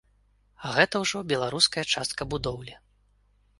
[0.69, 2.75] А гэта ўжо беларуская частка будоўлі.